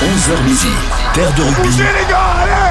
[0.00, 0.68] 11h midi,
[1.12, 1.82] Terre de rugby.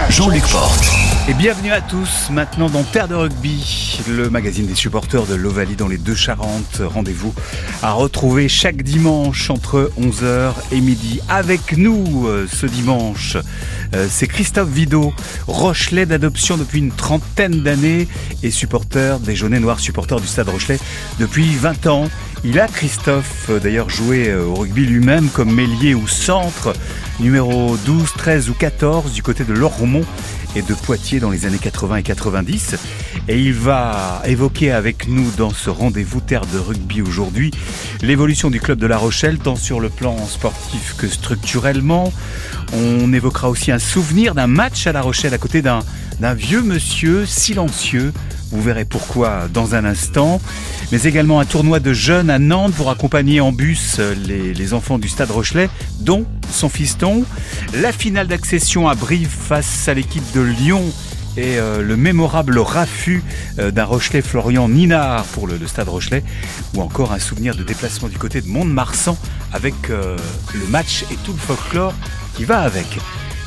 [0.09, 1.08] Jean-Luc Porte.
[1.29, 5.75] Et bienvenue à tous maintenant dans Terre de rugby, le magazine des supporters de l'Ovalie
[5.75, 6.81] dans les deux Charentes.
[6.83, 7.35] Rendez-vous
[7.83, 11.19] à retrouver chaque dimanche entre 11h et midi.
[11.29, 13.37] Avec nous euh, ce dimanche,
[13.93, 15.13] euh, c'est Christophe Vidot,
[15.45, 18.07] Rochelet d'adoption depuis une trentaine d'années
[18.41, 20.79] et supporter des Jaunets Noirs, supporter du Stade Rochelet
[21.19, 22.09] depuis 20 ans.
[22.43, 26.73] Il a, Christophe, euh, d'ailleurs joué au rugby lui-même comme mélier ou centre,
[27.19, 30.05] numéro 12, 13 ou 14 du côté de Lormont
[30.55, 32.75] et de Poitiers dans les années 80 et 90.
[33.27, 37.51] Et il va évoquer avec nous dans ce rendez-vous Terre de rugby aujourd'hui
[38.01, 42.11] l'évolution du club de La Rochelle, tant sur le plan sportif que structurellement.
[42.73, 45.83] On évoquera aussi un souvenir d'un match à La Rochelle à côté d'un
[46.33, 48.13] vieux monsieur silencieux
[48.51, 50.41] vous verrez pourquoi dans un instant.
[50.91, 54.97] Mais également un tournoi de jeunes à Nantes pour accompagner en bus les, les enfants
[54.97, 57.23] du Stade Rochelet, dont son fiston.
[57.75, 60.83] La finale d'accession à Brive face à l'équipe de Lyon
[61.37, 63.23] et euh, le mémorable raffut
[63.59, 66.23] euh, d'un Rochelet Florian Ninard pour le, Stade Rochelet,
[66.75, 69.17] ou encore un souvenir de déplacement du côté de Mont-de-Marsan
[69.53, 70.17] avec euh,
[70.53, 71.93] le match et tout le folklore
[72.35, 72.87] qui va avec.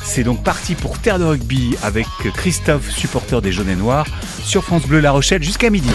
[0.03, 4.07] C'est donc parti pour Terre de rugby avec Christophe, supporter des Jaunes et Noirs,
[4.43, 5.89] sur France Bleu La Rochelle jusqu'à midi.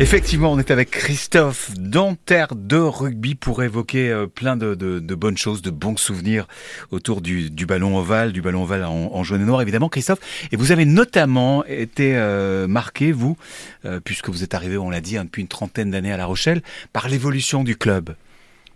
[0.00, 4.74] Effectivement, on est avec Christophe dans Terre de rugby pour évoquer euh, plein de,
[5.14, 6.48] bonnes choses, de bons souvenirs
[6.90, 10.18] autour du, ballon ovale, du ballon ovale en, jaune et noir, évidemment, Christophe.
[10.50, 13.36] Et vous avez notamment été euh, marqué, vous,
[13.84, 16.26] euh, puisque vous êtes arrivé, on l'a dit, hein, depuis une trentaine d'années à La
[16.26, 18.14] Rochelle, par l'évolution du club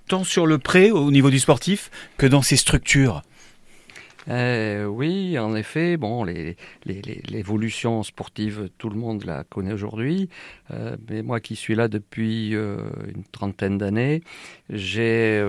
[0.09, 3.23] tant sur le pré au niveau du sportif que dans ses structures
[4.29, 6.25] euh, oui, en effet, bon,
[6.85, 10.29] l'évolution sportive, tout le monde la connaît aujourd'hui.
[10.71, 12.79] Euh, mais moi qui suis là depuis euh,
[13.15, 14.23] une trentaine d'années,
[14.69, 15.43] j'ai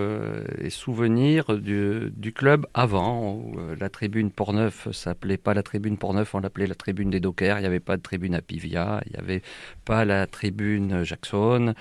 [0.60, 6.34] des souvenirs du, du, club avant, où la tribune Portneuf s'appelait pas la tribune Portneuf,
[6.36, 7.58] on l'appelait la tribune des Dockers.
[7.58, 9.42] Il n'y avait pas de tribune à Pivia, il n'y avait
[9.84, 11.74] pas la tribune Jackson.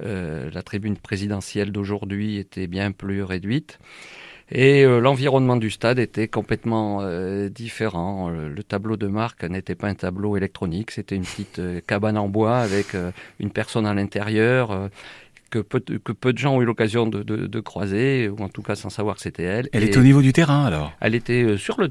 [0.00, 3.78] la tribune présidentielle d'aujourd'hui était bien plus réduite.
[4.50, 8.30] Et euh, l'environnement du stade était complètement euh, différent.
[8.30, 12.28] Le tableau de marque n'était pas un tableau électronique, c'était une petite euh, cabane en
[12.28, 12.96] bois avec
[13.40, 14.88] une personne à l'intérieur
[15.50, 18.42] que peu, de, que peu de gens ont eu l'occasion de, de, de, croiser, ou
[18.42, 19.68] en tout cas sans savoir que c'était elle.
[19.72, 20.92] Elle était au niveau du terrain alors?
[21.00, 21.90] Elle était euh, sur le,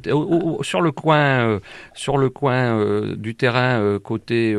[0.62, 1.60] sur le coin, euh,
[1.94, 4.56] sur le coin euh, du terrain côté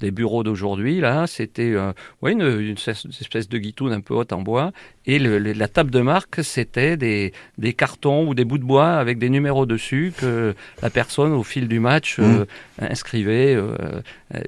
[0.00, 1.00] des bureaux d'aujourd'hui.
[1.00, 1.74] Là, c'était
[2.22, 4.72] ouais, une, une, espèce de guitoune un peu haute en bois.
[5.06, 8.92] Et le, la table de marque, c'était des, des cartons ou des bouts de bois
[8.92, 12.44] avec des numéros dessus que la personne, au fil du match, mmh.
[12.80, 13.58] inscrivait,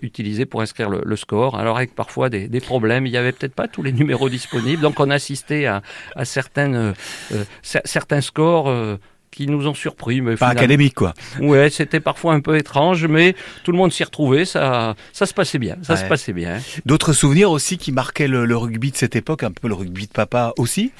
[0.02, 1.58] utilisait pour inscrire le, le, score.
[1.58, 4.82] Alors avec parfois des, des problèmes, il n'y avait peut-être pas tous les numéros disponibles.
[4.82, 5.82] Donc on assistait à,
[6.16, 6.92] à certaines, euh,
[7.32, 8.96] euh, certains scores euh,
[9.32, 10.20] qui nous ont surpris.
[10.20, 11.14] Mais Pas académique, quoi.
[11.40, 13.34] Ouais, c'était parfois un peu étrange, mais
[13.64, 16.60] tout le monde s'y retrouvait, ça, ça se passait bien, ça se passait bien.
[16.86, 20.06] D'autres souvenirs aussi qui marquaient le, le, rugby de cette époque, un peu le rugby
[20.06, 20.92] de papa aussi?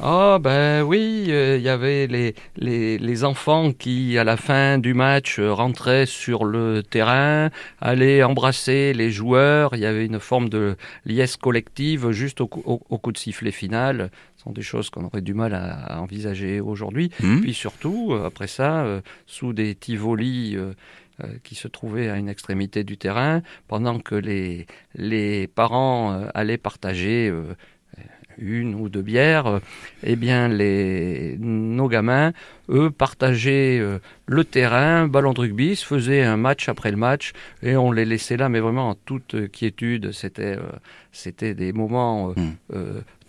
[0.00, 4.92] Ah ben oui, il y avait les, les, les, enfants qui, à la fin du
[4.92, 7.50] match, rentraient sur le terrain,
[7.80, 9.74] allaient embrasser les joueurs.
[9.74, 14.10] Il y avait une forme de liesse collective juste au, au, coup de sifflet final.
[14.36, 17.10] Ce sont des choses qu'on aurait du mal à, envisager aujourd'hui.
[17.20, 17.40] Mmh.
[17.40, 20.56] Puis surtout, après ça, euh, sous des tivolis...
[20.56, 20.72] Euh,
[21.22, 24.66] euh, qui se trouvaient à une extrémité du terrain, pendant que les,
[24.96, 27.32] les parents allaient partager
[28.38, 29.58] une ou deux bières, euh,
[30.02, 32.32] eh bien les, nos gamins,
[32.68, 37.32] eux, partageaient euh, le terrain, ballon de rugby, se faisaient un match après le match,
[37.62, 40.12] et on les laissait là, mais vraiment en toute quiétude.
[40.12, 40.62] C'était, euh,
[41.12, 42.74] c'était des moments mmh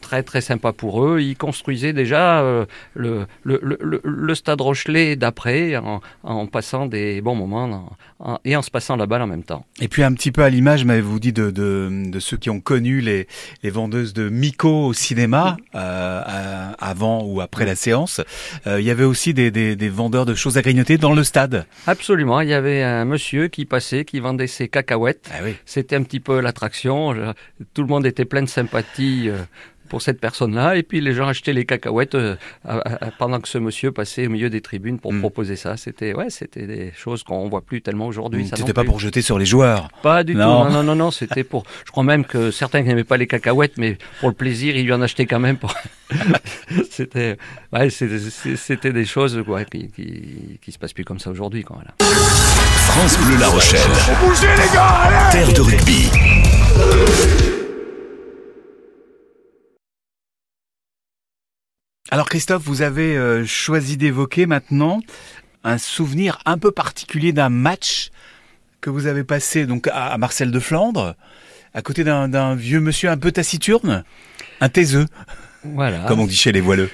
[0.01, 1.19] très très sympa pour eux.
[1.19, 7.22] Ils construisaient déjà euh, le, le, le, le, stade Rochelet d'après en, en, passant des
[7.22, 7.89] bons moments
[8.44, 9.66] et en se passant la balle en même temps.
[9.81, 12.59] Et puis un petit peu à l'image, m'avez-vous dit, de, de, de, ceux qui ont
[12.59, 13.28] connu les,
[13.63, 18.22] les vendeuses de Miko au cinéma euh, avant ou après la séance.
[18.67, 21.23] Euh, il y avait aussi des, des, des, vendeurs de choses à grignoter dans le
[21.23, 21.66] stade.
[21.87, 22.41] Absolument.
[22.41, 25.29] Il y avait un monsieur qui passait, qui vendait ses cacahuètes.
[25.34, 25.55] Ah oui.
[25.66, 27.16] C'était un petit peu l'attraction.
[27.73, 29.29] Tout le monde était plein de sympathie
[29.90, 30.76] pour cette personne-là.
[30.76, 32.35] Et puis les gens achetaient les cacahuètes euh,
[33.17, 35.20] pendant que ce monsieur passait au milieu des tribunes pour hmm.
[35.20, 35.78] proposer ça.
[35.78, 38.49] C'était ouais, c'était des choses qu'on voit plus tellement aujourd'hui.
[38.53, 39.90] C'était pas pour jeter sur les joueurs.
[40.02, 40.40] Pas du tout.
[40.40, 41.11] Non, non, non, non.
[41.11, 41.64] C'était pour.
[41.85, 44.93] Je crois même que certains n'aimaient pas les cacahuètes, mais pour le plaisir, ils lui
[44.93, 45.58] en achetaient quand même.
[45.58, 45.73] Pour...
[46.90, 47.37] c'était
[47.73, 51.66] ouais, c'était des choses quoi, qui, qui, qui se passent plus comme ça aujourd'hui.
[51.67, 51.93] Voilà.
[51.99, 53.79] France Bleu La Rochelle.
[54.23, 57.54] Bougez les gars, Terre de rugby.
[62.16, 65.02] Alors Christophe, vous avez euh, choisi d'évoquer maintenant
[65.66, 68.09] un souvenir un peu particulier d'un match
[68.79, 71.16] que vous avez passé donc à Marcel de Flandre,
[71.73, 74.06] à côté d'un vieux monsieur un peu taciturne,
[74.62, 75.08] un taiseux.
[75.66, 76.06] Voilà.
[76.08, 76.90] Comme on dit chez les voileux.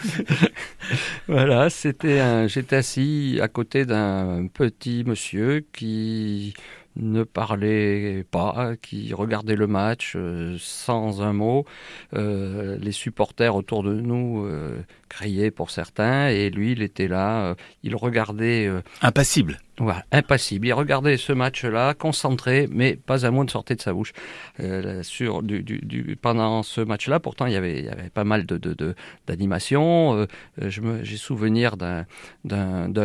[1.28, 2.48] voilà, c'était un.
[2.48, 6.56] J'étais assis à côté d'un petit monsieur qui
[6.96, 11.66] ne parlait pas, qui regardait le match euh, sans un mot.
[12.14, 17.56] Euh, les supporters autour de nous euh, criaient pour certains, et lui, il était là,
[17.84, 18.70] il regardait.
[19.02, 19.60] Impassible.
[19.82, 20.68] Voilà, impassible.
[20.68, 24.14] Il regardait ce match-là, concentré, mais pas un mot ne sortait de sa bouche.
[24.60, 28.24] Euh, sur, du, du, pendant ce match-là, pourtant, il y avait, il y avait pas
[28.24, 30.28] mal de, de, d'animation.
[30.60, 32.06] Euh, j'ai souvenir d'un,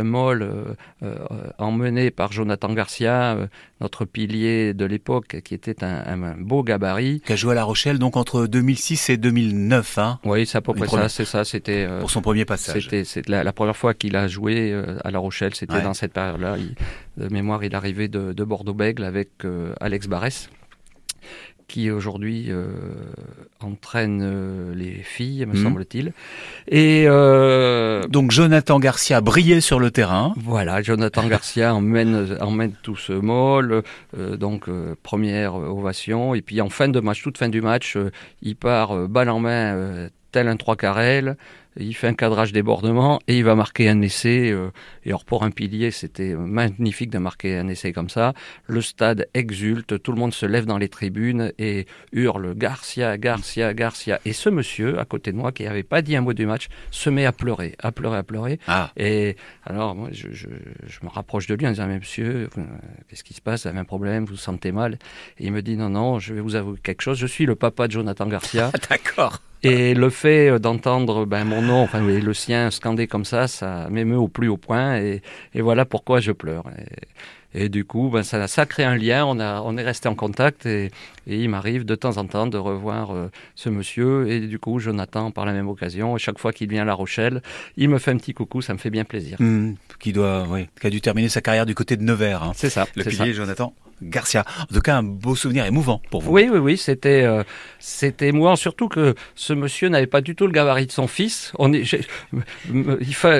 [0.02, 1.16] mall euh, euh,
[1.56, 3.46] emmené par Jonathan Garcia, euh,
[3.80, 7.22] notre pilier de l'époque, qui était un, un, beau gabarit.
[7.24, 9.98] Qui a joué à La Rochelle, donc entre 2006 et 2009.
[9.98, 11.44] Hein oui, c'est à peu près ça, c'est ça.
[11.44, 12.84] C'était, Pour son premier passage.
[12.84, 16.12] C'était, c'est la, la, première fois qu'il a joué à La Rochelle, c'était dans cette
[16.12, 16.56] période-là
[17.16, 20.50] de mémoire, il est arrivé de, Bordeaux-Bègle avec euh, Alex Barès
[21.68, 22.68] qui aujourd'hui euh,
[23.58, 25.64] entraîne euh, les filles, me mhm.
[25.64, 26.12] semble-t-il.
[26.68, 27.06] Et
[28.08, 30.32] donc Jonathan Garcia brillait sur le terrain.
[30.36, 33.82] Voilà, Jonathan Garcia emmène emmène tout ce molle.
[34.16, 34.70] donc
[35.02, 37.98] première ovation et puis en fin de match, toute fin du match,
[38.42, 41.36] il part balle en main tel un trois carrel
[41.78, 44.50] il fait un cadrage débordement et il va marquer un essai.
[44.50, 44.70] Euh,
[45.04, 48.32] et alors pour un pilier, c'était magnifique de marquer un essai comme ça.
[48.66, 53.74] Le stade exulte, tout le monde se lève dans les tribunes et hurle Garcia, Garcia,
[53.74, 54.20] Garcia.
[54.24, 56.68] Et ce monsieur à côté de moi, qui n'avait pas dit un mot du match,
[56.90, 58.58] se met à pleurer, à pleurer, à pleurer.
[58.66, 58.90] Ah.
[58.96, 60.48] Et alors moi, je, je,
[60.86, 62.48] je, me rapproche de lui en disant mais monsieur,
[63.08, 63.62] qu'est-ce qui se passe?
[63.62, 64.24] Vous avez un problème?
[64.24, 64.98] Vous vous sentez mal?
[65.38, 67.18] Et il me dit non, non, je vais vous avouer quelque chose.
[67.18, 68.70] Je suis le papa de Jonathan Garcia.
[68.90, 69.40] D'accord.
[69.66, 74.18] Et le fait d'entendre ben, mon nom, enfin le sien scandé comme ça, ça m'émeut
[74.18, 74.96] au plus haut point.
[74.98, 75.22] Et,
[75.54, 76.64] voilà pourquoi je pleure.
[77.58, 79.24] Et du coup, ben, ça, ça crée un lien.
[79.24, 80.90] On, a, on est resté en contact et,
[81.26, 84.28] et il m'arrive de temps en temps de revoir euh, ce monsieur.
[84.30, 87.40] Et du coup, Jonathan, par la même occasion, chaque fois qu'il vient à La Rochelle,
[87.78, 88.60] il me fait un petit coucou.
[88.60, 89.38] Ça me fait bien plaisir.
[89.40, 92.42] Mmh, qui doit, oui, qui a dû terminer sa carrière du côté de Nevers.
[92.42, 92.52] Hein.
[92.54, 92.86] C'est ça.
[92.94, 93.72] Le pilier, Jonathan.
[94.02, 94.44] Garcia.
[94.60, 96.30] En tout cas, un beau souvenir émouvant pour vous.
[96.30, 97.44] Oui, oui, oui, c'était euh,
[97.78, 101.52] c'était émouvant, surtout que ce monsieur n'avait pas du tout le gabarit de son fils.
[101.58, 101.90] On est,
[102.70, 103.38] il fa,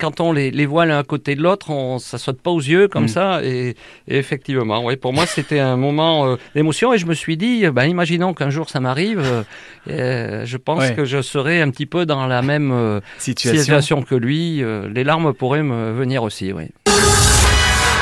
[0.00, 2.60] quand on les, les voit l'un à côté de l'autre, on, ça saute pas aux
[2.60, 3.08] yeux comme mm.
[3.08, 3.41] ça.
[3.42, 3.76] Et,
[4.08, 6.92] effectivement, oui, pour moi, c'était un moment euh, d'émotion.
[6.92, 9.44] Et je me suis dit, ben, imaginons qu'un jour ça m'arrive,
[9.90, 13.60] euh, je pense que je serais un petit peu dans la même euh, situation.
[13.60, 14.02] situation.
[14.02, 14.62] que lui.
[14.92, 16.64] les larmes pourraient me venir aussi, oui.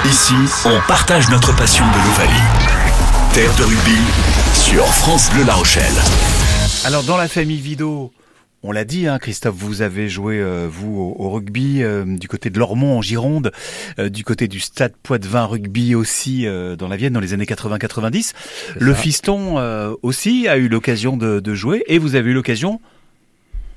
[0.05, 0.35] Ici,
[0.65, 2.81] on partage notre passion de l'Ovalie.
[3.35, 3.99] Terre de rugby
[4.55, 5.85] sur France Bleu La Rochelle.
[6.85, 8.11] Alors dans la famille Vido,
[8.63, 12.51] on l'a dit, hein, Christophe, vous avez joué euh, vous au, rugby euh, du côté
[12.51, 13.53] de Lormont en Gironde,
[13.99, 16.47] euh, du côté du Stade Poitvin Rugby aussi
[16.79, 18.35] dans la Vienne dans les années 80-90.
[18.79, 19.57] Le fiston
[20.03, 22.81] aussi a eu l'occasion de, jouer et vous avez eu l'occasion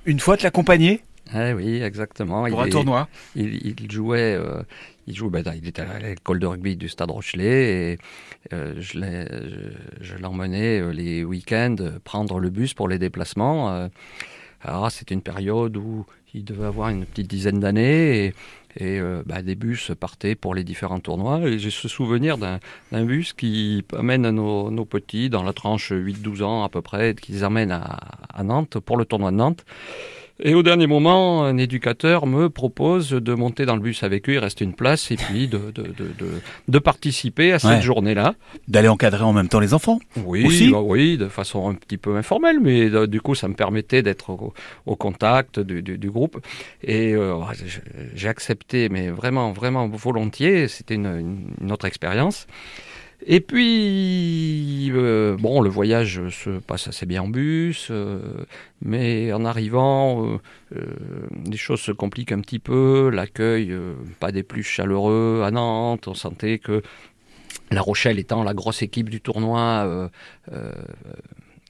[0.06, 1.02] une fois de l'accompagner?
[1.34, 2.48] Eh oui, exactement.
[2.48, 3.08] Pour un tournoi.
[3.36, 4.38] Il, il jouait,
[5.08, 7.98] il joue, ben, il était à l'école de rugby du Stade Rochelet et
[8.52, 13.72] euh, je l'emmenais euh, les week-ends prendre le bus pour les déplacements.
[13.72, 13.88] Euh,
[14.64, 18.34] alors c'était une période où il devait avoir une petite dizaine d'années et,
[18.78, 21.42] et bah, des bus partaient pour les différents tournois.
[21.58, 22.60] J'ai ce souvenir d'un
[22.92, 27.44] bus qui amène nos, petits dans la tranche 8-12 ans à peu près, qui les
[27.44, 29.64] amène à Nantes pour le tournoi de Nantes.
[30.46, 34.34] Et au dernier moment, un éducateur me propose de monter dans le bus avec eux,
[34.34, 36.28] il reste une place, et puis de, de, de, de,
[36.68, 38.36] de participer à cette journée-là.
[38.68, 41.96] D'aller encadrer en même temps les enfants Oui, aussi bah oui, de façon un petit
[41.96, 44.54] peu informelle, mais euh, du coup, ça me permettait d'être au,
[44.86, 46.46] au, contact du, du, du groupe.
[46.84, 47.36] Et euh,
[48.14, 52.48] j'ai accepté, mais vraiment, vraiment volontiers, c'était une, une autre expérience.
[53.26, 58.20] Et puis, euh, bon, le voyage se passe assez bien en bus, euh,
[58.82, 60.40] mais en arrivant,
[60.74, 60.86] euh,
[61.50, 63.10] les choses se compliquent un petit peu.
[63.10, 63.74] L'accueil,
[64.20, 66.08] pas des plus chaleureux à Nantes.
[66.08, 66.82] On sentait que
[67.72, 70.10] La Rochelle étant la grosse équipe du tournoi,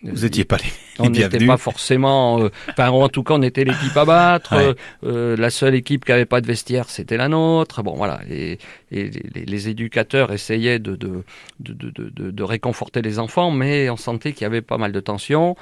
[0.03, 0.63] vous n'étiez pas les,
[0.99, 2.41] On n'était pas forcément.
[2.41, 4.55] Euh, enfin, en tout cas, on était l'équipe à battre.
[4.55, 4.75] Ouais.
[5.05, 7.83] Euh, la seule équipe qui avait pas de vestiaire, c'était la nôtre.
[7.83, 8.19] Bon, voilà.
[8.29, 8.59] Et,
[8.91, 11.23] et les, les, éducateurs essayaient de de,
[11.59, 14.99] de, de, de, réconforter les enfants, mais on sentait qu'il y avait pas mal de
[14.99, 15.55] tensions.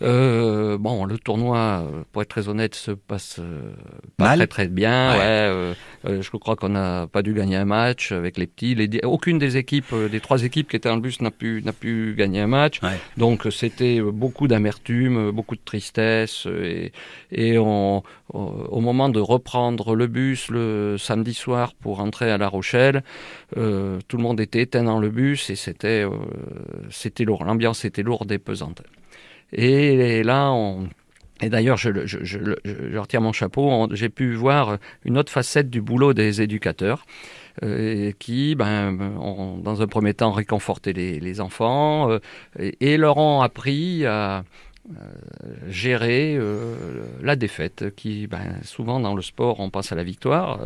[0.00, 3.72] Euh, bon, le tournoi, euh, pour être très honnête, se passe euh,
[4.16, 5.12] pas très très bien.
[5.12, 5.20] Ouais.
[5.20, 5.74] euh,
[6.06, 8.74] euh, je crois qu'on n'a pas dû gagner un match avec les petits.
[8.74, 11.72] Les, aucune des équipes, des trois équipes qui étaient dans le bus n'a pu n'a
[11.72, 12.80] pu gagner un match.
[12.82, 12.98] Ouais.
[13.16, 16.92] Donc c'était beaucoup d'amertume, beaucoup de tristesse et,
[17.32, 18.02] et on,
[18.32, 23.02] au moment de reprendre le bus le samedi soir pour rentrer à La Rochelle,
[23.56, 26.10] euh, tout le monde était éteint dans le bus et c'était euh,
[26.90, 27.44] c'était lourd.
[27.44, 28.82] L'ambiance était lourde et pesante.
[29.52, 30.88] Et, là, on,
[31.40, 31.88] et d'ailleurs, je,
[32.98, 33.88] retire mon chapeau.
[33.92, 37.04] J'ai pu voir une autre facette du boulot des éducateurs.
[37.62, 42.18] euh, qui, ben, ont, dans un premier temps, réconforté les, enfants euh,
[42.58, 44.44] et, leur ont appris à
[44.90, 44.92] euh,
[45.68, 46.38] gérer
[47.22, 50.60] la défaite, qui, ben, souvent dans le sport, on pense à la victoire,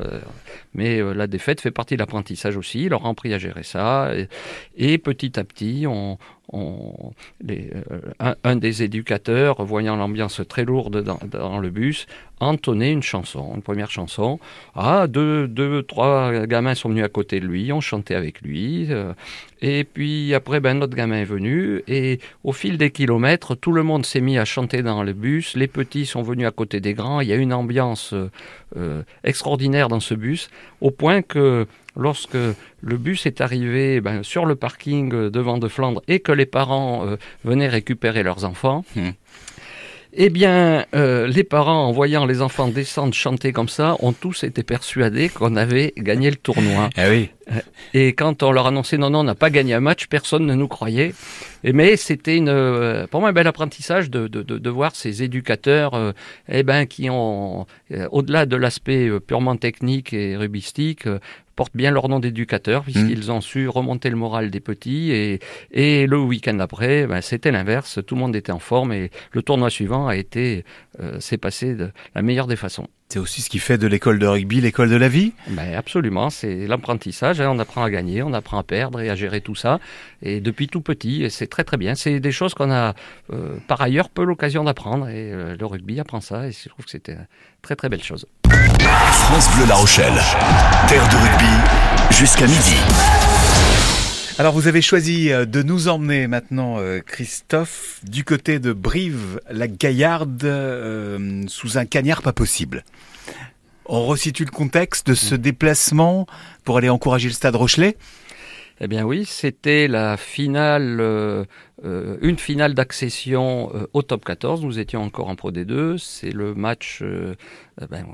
[0.75, 2.89] mais la défaite fait partie de l'apprentissage aussi.
[2.89, 4.13] Leur ont appris à gérer ça,
[4.77, 6.19] et petit à petit, on,
[6.55, 7.71] euh,
[8.45, 12.07] un, des éducateurs, voyant l'ambiance très lourde dans, le bus,
[12.41, 14.39] entonnait une chanson, une première chanson.
[14.75, 18.89] Ah, deux, deux, trois gamins sont venus à côté de lui, ont chanté avec lui.
[18.91, 19.15] euh,
[19.63, 21.83] et puis après, ben, notre gamin est venu.
[21.87, 25.57] Et au fil des kilomètres, tout le monde s'est mis à chanter dans le bus.
[25.57, 27.21] Les petits sont venus à côté des grands.
[27.21, 28.15] Il y a une ambiance
[28.77, 34.47] euh, extraordinaire dans ce bus, au point que lorsque le bus est arrivé ben, sur
[34.47, 38.85] le parking euh, devant de Flandre et que les parents euh, venaient récupérer leurs enfants,
[38.97, 39.11] Hmm.
[40.15, 44.45] eh bien, euh, les parents, en voyant les enfants descendre chanter comme ça, ont tous
[44.45, 46.91] été persuadés qu'on avait gagné le tournoi.
[46.97, 47.31] Ah oui.
[47.95, 50.55] Et quand on leur annonçait non, non, on n'a pas gagné un match, personne ne
[50.55, 51.15] nous croyait.
[51.65, 55.23] Et mais c'était une, pour moi un bel apprentissage de, de, de, de voir ces
[55.23, 56.13] éducateurs, euh,
[56.49, 61.07] eh ben, qui ont, euh, au-delà de l'aspect purement technique et rubistique,
[61.57, 65.41] portent bien leur nom d'éducateurs puisqu'ils ont su remonter le moral des petits et,
[65.71, 67.99] et le week-end après, ben, c'était l'inverse.
[68.07, 70.65] Tout le monde était en forme et le tournoi suivant a été,
[71.01, 72.89] euh, s'est passé de la meilleure des façons.
[73.09, 75.35] C'est aussi ce qui fait de l'école de rugby l'école de la vie?
[75.49, 77.43] Ben absolument, c'est l'apprentissage.
[77.43, 77.51] hein.
[77.51, 79.81] On apprend à gagner, on apprend à perdre et à gérer tout ça.
[80.23, 81.95] Et depuis tout petit, et c'est très très bien.
[81.95, 82.95] C'est des choses qu'on a
[83.31, 85.09] euh, par ailleurs peu l'occasion d'apprendre.
[85.09, 86.49] Et euh, le rugby apprend ça.
[86.49, 87.27] Et je trouve que c'était une
[87.61, 88.25] très très belle chose.
[89.33, 90.13] France Bleu La Rochelle.
[90.89, 92.77] Terre de rugby jusqu'à midi.
[94.39, 100.45] Alors vous avez choisi euh, de nous emmener maintenant, euh, Christophe, du côté de Brive-la-Gaillarde,
[100.45, 102.85] euh, sous un cagnard pas possible.
[103.87, 106.27] On resitue le contexte de ce déplacement
[106.65, 107.97] pour aller encourager le stade Rochelet?
[108.83, 111.47] Eh bien oui, c'était la finale,
[111.85, 114.65] euh, une finale d'accession euh, au top 14.
[114.65, 115.99] Nous étions encore en Pro D2.
[115.99, 117.35] C'est le match euh,
[117.91, 118.07] ben,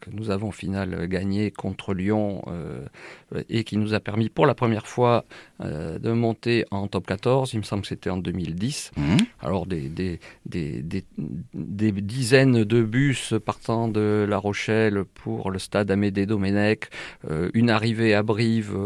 [0.00, 2.42] que nous avons au final gagné contre Lyon
[3.48, 5.24] et qui nous a permis pour la première fois
[5.60, 7.54] de monter en top 14.
[7.54, 8.92] Il me semble que c'était en 2010.
[9.40, 11.04] Alors des, des, des, des,
[11.54, 16.90] des dizaines de bus partant de La Rochelle pour le stade Amédée Domenech,
[17.54, 18.76] une arrivée à Brive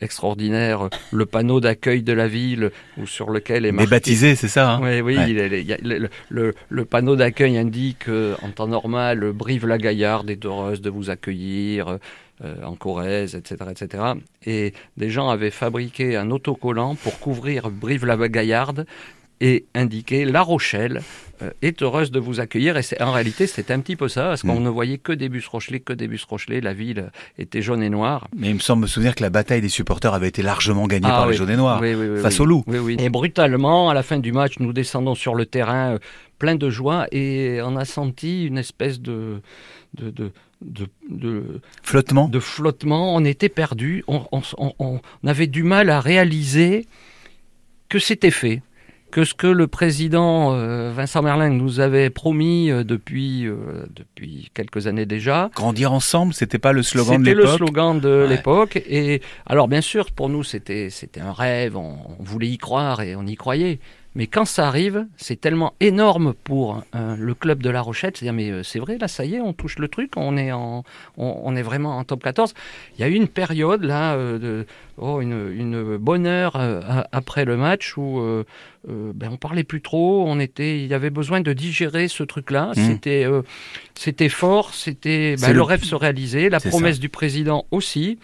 [0.00, 4.48] extraordinaire, le panneau d'accueil de la ville ou sur lequel est Mais marqué baptisé, c'est
[4.48, 5.30] ça hein oui, oui, Ouais.
[5.30, 10.80] il il le, le- le panneau d'accueil indique euh, en temps normal Brive-la-Gaillarde est heureuse
[10.80, 11.98] de vous accueillir
[12.44, 14.04] euh, en Corrèze, etc., etc.
[14.46, 18.86] Et des gens avaient fabriqué un autocollant pour couvrir Brive-la-Gaillarde
[19.40, 21.02] et indiquer La Rochelle
[21.42, 22.76] euh, est heureuse de vous accueillir.
[22.76, 24.64] Et en réalité, c'était un petit peu ça, parce qu'on Mm.
[24.64, 26.60] ne voyait que des bus Rochelais, que des bus Rochelais.
[26.60, 28.26] La ville était jaune et noire.
[28.36, 31.06] Mais il me semble me souvenir que la bataille des supporters avait été largement gagnée
[31.08, 31.32] Ah par oui.
[31.32, 31.80] les jaunes et noirs.
[31.80, 32.42] Oui, oui, oui, face oui.
[32.42, 32.64] au loup.
[32.66, 32.96] Oui, oui.
[32.98, 35.98] Et brutalement, à la fin du match, nous descendons sur le terrain euh,
[36.40, 39.40] plein de joie et on a senti une espèce de,
[39.96, 43.14] de, de, de, de, Flottement de flottement.
[43.14, 44.02] On était perdus.
[44.08, 46.86] On, on, on- on avait du mal à réaliser
[47.88, 48.60] que c'était fait.
[49.10, 53.56] Que ce que le président euh, Vincent Merlin nous avait promis euh, depuis, euh,
[53.94, 58.00] depuis quelques années déjà, Grandir ensemble, c'était pas le slogan de c'était le l'époque slogan
[58.00, 58.28] de Ouais.
[58.28, 58.76] l'époque.
[58.86, 61.74] Et alors, bien sûr, pour nous, c'était c'était un rêve.
[61.76, 63.78] On, on voulait y croire et on y croyait.
[64.14, 68.16] Mais quand ça arrive, c'est tellement énorme pour euh, le club de La Rochette.
[68.16, 70.50] C'est-à-dire, mais euh, c'est vrai, là, ça y est, on touche le truc, on est,
[70.50, 70.82] en,
[71.18, 72.52] on, on est vraiment en top 14.
[72.96, 76.56] Il y a eu une période, là, euh, de, oh, une, une bonne heure
[77.12, 78.20] après le match où
[78.88, 80.24] ben, on parlait plus trop.
[80.26, 82.72] On était, il y avait besoin de digérer ce truc-là.
[82.76, 82.86] Mhm.
[82.86, 83.26] C'était,
[83.94, 84.74] c'était fort.
[84.74, 85.54] C'était, ben, le...
[85.54, 88.18] le- rêve se réalisait, la promesse du président aussi.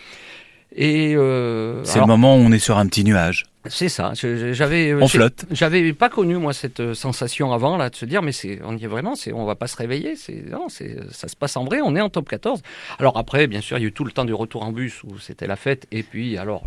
[0.75, 3.45] Et C'est alors, le moment où on est sur un petit nuage.
[3.67, 4.13] C'est ça.
[4.15, 5.47] J'avais, euh, On flotte.
[5.51, 8.77] J'avais pas connu moi cette euh, sensation avant là de se dire mais c'est on
[8.77, 11.57] y est vraiment c'est on va pas se réveiller c'est non c'est ça se passe
[11.57, 12.61] en vrai on est en top 14
[12.99, 15.03] alors après bien sûr il y a eu tout le temps du retour en bus
[15.05, 16.65] où c'était la fête et puis alors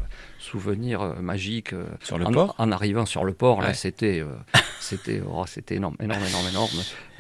[0.47, 4.19] souvenir euh, magique euh, Sur le en, port en arrivant sur le port là c'était
[4.21, 4.25] euh,
[4.79, 6.69] c'était oh, c'était énorme énorme énorme énorme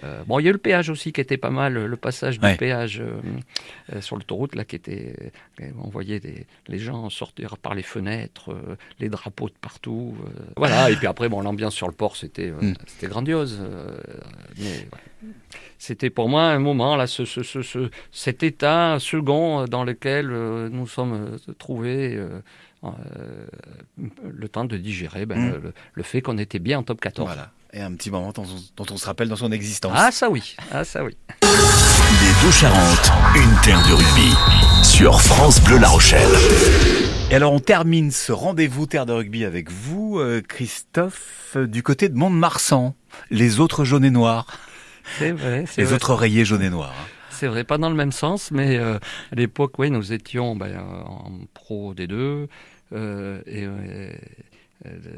[0.03, 2.37] Euh, bon il y a eu le péage aussi qui était pas mal le passage
[2.39, 2.55] du Ouais.
[2.55, 3.19] péage euh,
[3.93, 5.15] euh, sur l'autoroute là qui était
[5.83, 8.49] on voyait des, les gens sortir par les fenêtres
[8.99, 10.13] les drapeaux de partout
[10.55, 12.73] voilà et puis après bon l'ambiance sur le port c'était euh, Mm.
[12.85, 13.59] c'était grandiose
[14.59, 15.01] mais ouais.
[15.79, 20.31] C'était pour moi un moment là ce, ce, ce, ce- cet état second dans lequel
[20.31, 21.13] euh, nous sommes
[21.49, 22.41] euh, trouvés euh,
[22.83, 22.89] euh,
[24.29, 25.51] le temps de digérer ben, Mm.
[25.63, 27.51] le, le fait qu'on était bien en top 14 Voilà.
[27.73, 29.91] Et un petit moment dont on, dont on se rappelle dans son existence.
[29.95, 34.33] ah ça oui ah ça oui Les deux Charentes, une terre de rugby.
[34.83, 36.29] Sur France Bleu La Rochelle.
[37.29, 41.83] Et alors on termine ce rendez-vous Terre de rugby avec vous, euh, Christophe, euh, du
[41.83, 42.95] côté de Mont-de-Marsan.
[43.31, 44.45] Les autres jaunes et noirs.
[45.17, 45.93] C'est vrai Les vrai.
[45.95, 46.93] autres rayés jaunes et noirs.
[46.97, 47.07] hein.
[47.29, 48.97] C'est vrai, pas dans le même sens, mais euh,
[49.31, 52.47] à l'époque, oui, nous étions ben, en pro des deux
[52.93, 54.11] euh, et euh,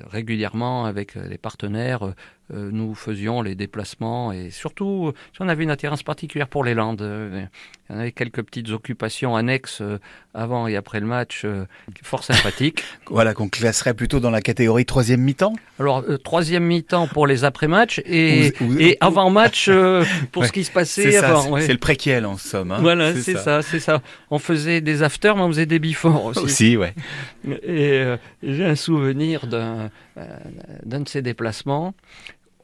[0.10, 2.13] régulièrement avec les partenaires,
[2.53, 7.01] nous faisions les déplacements et surtout, euh, on avait une attirance particulière pour les Landes.
[7.01, 7.46] euh,
[7.89, 9.98] Il y en avait quelques petites occupations annexes euh,
[10.34, 11.65] avant et après le match, euh,
[12.03, 12.84] fort sympathiques.
[13.10, 15.53] Voilà, qu'on classerait plutôt dans la catégorie troisième mi-temps.
[15.79, 18.53] Alors, euh, troisième mi-temps pour les après-matchs et,
[19.01, 21.41] avant-match euh, pour Ouais, ce qui se passait avant.
[21.41, 21.68] c'est ouais.
[21.68, 22.72] le préquel en somme.
[22.72, 22.77] hein.
[22.82, 24.01] Voilà, c'est ça, c'est ça.
[24.29, 26.39] On faisait des afters, mais on faisait des before aussi.
[26.39, 26.94] Aussi, ouais.
[27.48, 30.25] Et euh, j'ai un souvenir d'un euh,
[30.86, 31.94] d'un de ces déplacements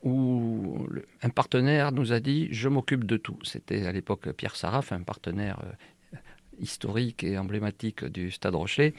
[0.06, 0.88] où
[1.22, 3.38] un partenaire nous a dit Je m'occupe de tout.
[3.44, 6.18] C'était à l'époque Pierre Saraf, un partenaire euh,
[6.60, 8.94] historique et emblématique du Stade Rochelet,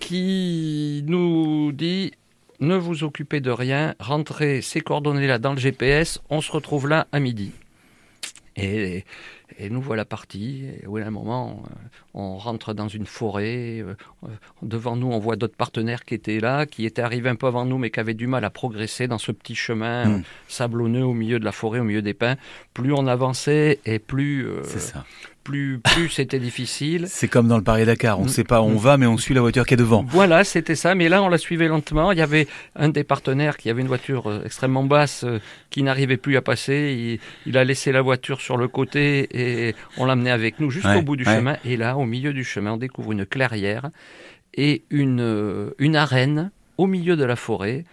[0.00, 2.12] qui nous dit
[2.60, 6.88] Ne vous occupez de rien, rentrez ces coordonnées là dans le GPS, on se retrouve
[6.88, 7.52] là à midi.
[8.56, 9.04] Et,
[9.58, 10.64] et nous voilà partis.
[10.82, 11.74] Et au d'un moment, euh,
[12.14, 13.80] on rentre dans une forêt.
[13.80, 13.94] euh,
[14.62, 17.64] devant nous, on voit d'autres partenaires qui étaient là, qui étaient arrivés un peu avant
[17.66, 20.14] nous, mais qui avaient du mal à progresser dans ce petit chemin Mm.
[20.14, 22.36] euh, sablonneux au milieu de la forêt, au milieu des pins.
[22.74, 25.04] Plus on avançait et plus, euh, C'est ça.
[25.46, 27.04] Plus, plus c'était difficile.
[27.08, 28.18] C'est comme dans le Paris-Dakar.
[28.18, 28.30] On ne Mm.
[28.30, 30.04] sait pas où on va, mais on suit la voiture qui est devant.
[30.08, 30.94] Voilà, c'était ça.
[30.94, 32.10] Mais là, on la suivait lentement.
[32.12, 35.38] Il y avait un des partenaires qui avait une voiture euh, extrêmement basse euh,
[35.70, 37.18] qui n'arrivait plus à passer.
[37.46, 39.28] Il, il a laissé la voiture sur le côté
[39.68, 41.36] et on l'amenait avec nous jusqu'au Ouais, bout du ouais.
[41.36, 41.56] chemin.
[41.64, 43.90] Et là, au milieu du chemin, on découvre une clairière
[44.54, 47.84] et une, euh, une arène au milieu de la forêt,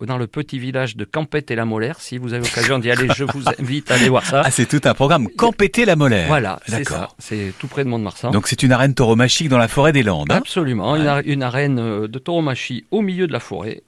[0.00, 2.00] dans le petit village de Campette et la Molaire.
[2.00, 4.42] Si vous avez l'occasion d'y aller, je vous invite à aller voir ça.
[4.44, 5.28] Ah, c'est tout un programme.
[5.36, 6.26] Campéter la molaire.
[6.28, 7.08] Voilà, c'est ça.
[7.18, 8.30] C'est tout près de Mont-de-Marsan.
[8.30, 10.30] Donc c'est une arène tauromachique dans la forêt des Landes.
[10.30, 10.36] hein?
[10.36, 13.82] Absolument, une, ar- une arène euh, de tauromachie au milieu de la forêt.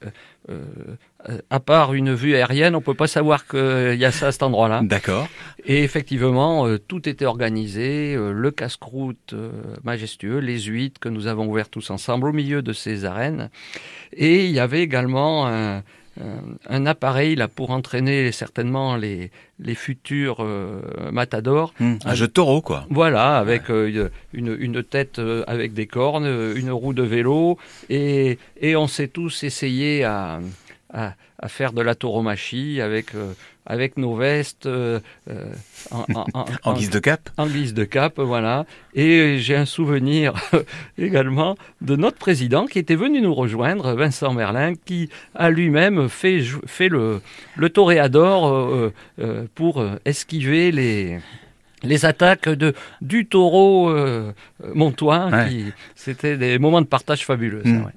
[0.48, 0.64] Euh,
[1.28, 4.32] euh, à part une vue aérienne, on peut pas savoir qu'il y a ça à
[4.32, 4.80] cet endroit-là.
[4.82, 5.28] D'accord.
[5.66, 9.50] Et effectivement, euh, tout était organisé, euh, le casse-croûte euh,
[9.84, 13.50] majestueux, les huîtres que nous avons ouvertes tous ensemble au milieu de ces arènes.
[14.14, 15.82] Et il y avait également un,
[16.20, 20.80] un- un appareil là pour entraîner certainement les, les futurs euh,
[21.12, 21.72] matadors.
[21.80, 22.86] Hmm, Un jeu de taureau, quoi.
[22.90, 27.58] Voilà, avec euh, une, une tête euh, avec des cornes, euh, une roue de vélo,
[27.88, 30.40] et, et on s'est tous essayé à,
[30.92, 33.32] à, à faire de la tauromachie avec, euh,
[33.70, 34.98] avec nos vestes euh,
[35.30, 35.44] euh,
[35.92, 37.30] en, en- en- En guise de cap.
[37.36, 38.66] en guise de cap, voilà.
[38.94, 40.34] Et j'ai un souvenir
[40.98, 46.40] également de notre président qui était venu nous rejoindre, Vincent Merlin, qui a lui-même fait,
[46.88, 47.20] le,
[47.56, 48.48] le toréador
[49.20, 51.18] euh, pour esquiver les,
[51.82, 54.32] les attaques de, du taureau euh,
[54.74, 55.28] montois.
[55.32, 55.66] Ouais.
[55.94, 57.62] C'était des moments de partage fabuleux.
[57.64, 57.84] ça, Mm.
[57.84, 57.92] ouais.